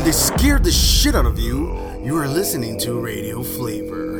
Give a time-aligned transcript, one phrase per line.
[0.00, 4.19] when they scared the shit out of you, you are listening to Radio Flavor.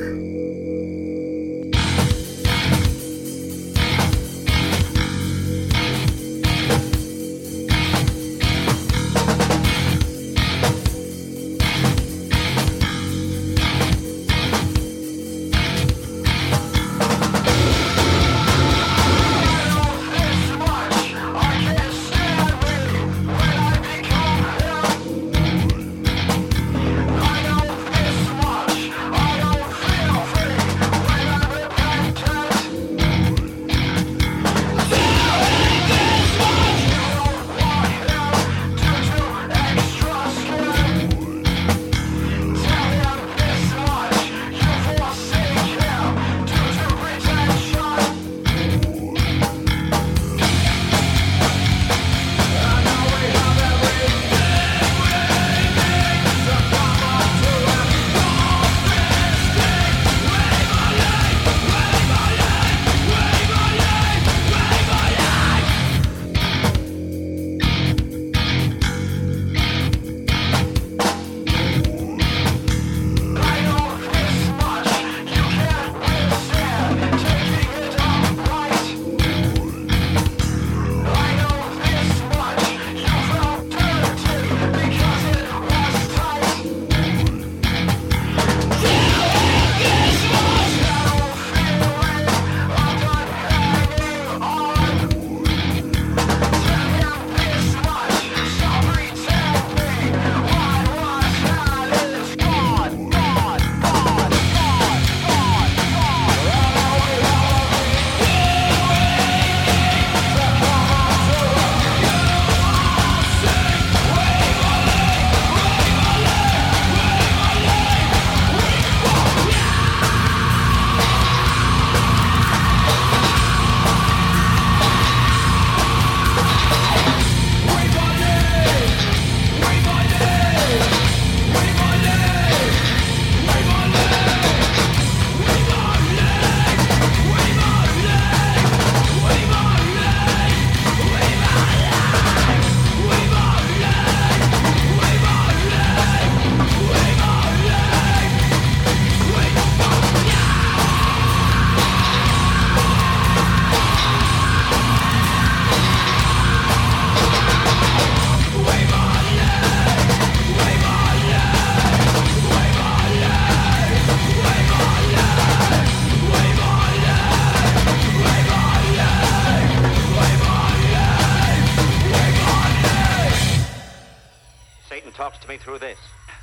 [175.00, 175.98] Satan talks to me through this.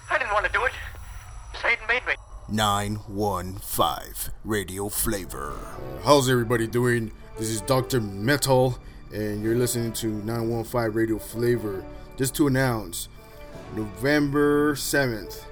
[0.10, 0.72] I didn't want to do it.
[1.62, 2.14] Satan made me.
[2.50, 5.54] 915 Radio Flavor.
[6.04, 7.12] How's everybody doing?
[7.38, 8.02] This is Dr.
[8.02, 8.80] Metal,
[9.14, 11.86] and you're listening to 915 Radio Flavor.
[12.18, 13.10] Just to announce,
[13.76, 15.44] November 7th,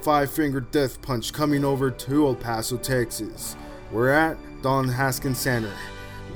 [0.00, 3.56] Five Finger Death Punch coming over to El Paso, Texas.
[3.90, 5.74] We're at Don Haskins Center,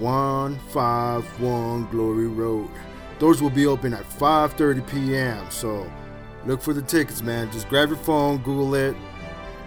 [0.00, 2.70] 151 Glory Road.
[3.20, 5.46] Doors will be open at 5:30 p.m.
[5.50, 5.88] So
[6.46, 7.50] look for the tickets, man.
[7.52, 8.96] Just grab your phone, Google it.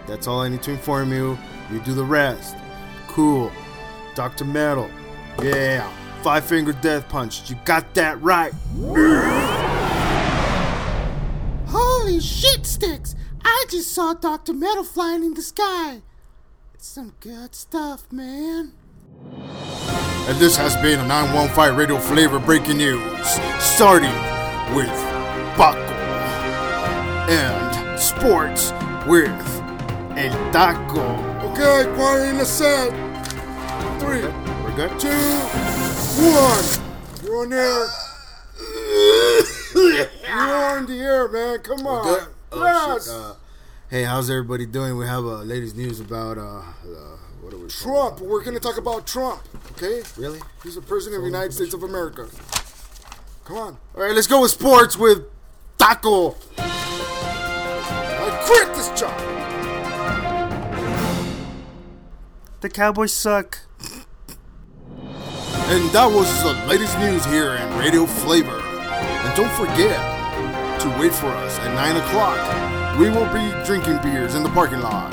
[0.06, 1.38] That's all I need to inform you.
[1.70, 2.56] You do the rest.
[3.06, 3.52] Cool.
[4.14, 4.44] Dr.
[4.44, 4.90] Metal.
[5.42, 5.88] Yeah.
[6.22, 7.48] Five Finger Death Punch.
[7.48, 8.52] You got that right.
[11.66, 13.14] Holy shit sticks!
[13.44, 14.52] I just saw Dr.
[14.52, 16.02] Metal flying in the sky.
[16.74, 18.72] It's some good stuff, man.
[20.28, 23.26] And this has been a 915 Radio Flavor breaking news.
[23.58, 24.14] Starting
[24.74, 24.88] with
[25.56, 25.89] Paco.
[27.30, 28.72] And sports
[29.06, 29.30] with
[30.18, 31.14] El Taco.
[31.52, 32.90] Okay, quiet in the set.
[34.00, 34.22] Three,
[34.64, 34.98] We're good?
[34.98, 35.08] two,
[36.26, 36.64] one.
[37.22, 37.86] You're on air.
[39.76, 41.60] You're on the air, man.
[41.60, 42.02] Come on.
[42.02, 42.28] Good?
[42.50, 43.08] Oh, yes.
[43.08, 43.36] Uh,
[43.88, 44.98] hey, how's everybody doing?
[44.98, 46.64] We have uh, ladies' news about uh, uh
[47.42, 47.68] what are we?
[47.68, 48.18] Trump.
[48.18, 49.40] We're gonna talk about Trump.
[49.72, 50.02] Okay?
[50.16, 50.40] Really?
[50.64, 52.28] He's the president of the United States of America.
[53.44, 53.78] Come on.
[53.94, 55.26] All right, let's go with sports with
[55.78, 56.34] Taco.
[58.80, 59.20] I this job.
[62.60, 63.58] The Cowboys suck.
[65.68, 68.58] And that was the latest news here in Radio Flavor.
[68.58, 70.00] And don't forget
[70.80, 72.98] to wait for us at 9 o'clock.
[72.98, 75.12] We will be drinking beers in the parking lot.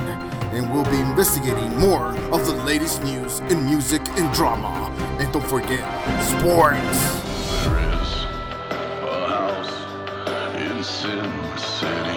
[0.54, 4.90] And we'll be investigating more of the latest news in music and drama.
[5.20, 5.84] And don't forget,
[6.24, 7.00] sports.
[7.66, 8.26] There is
[9.12, 9.76] a house
[10.56, 12.17] in Sin City.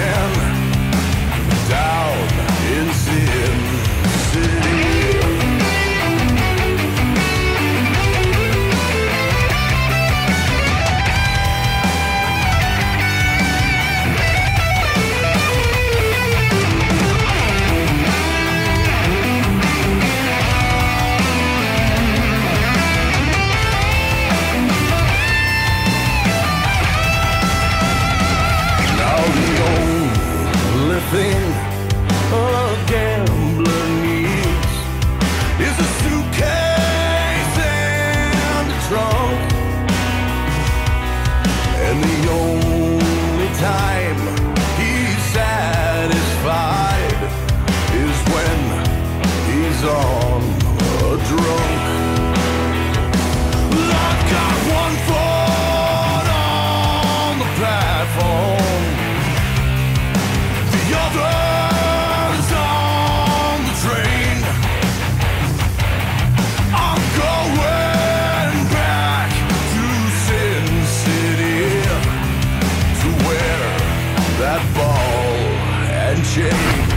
[76.31, 76.90] change.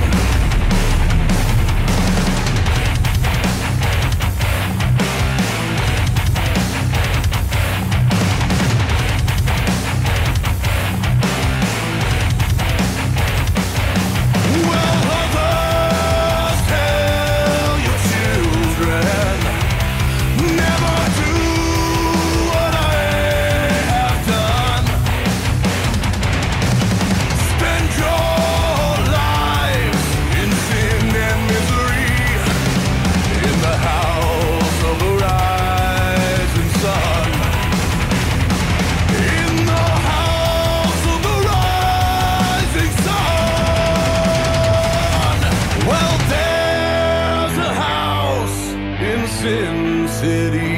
[49.44, 50.75] Sin City.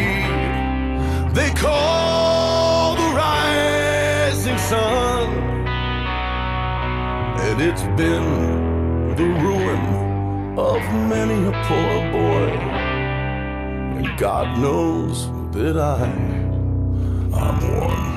[1.32, 5.28] They call the rising sun,
[7.46, 12.50] and it's been the ruin of many a poor boy.
[13.98, 16.06] And God knows that I,
[17.38, 18.15] I'm one.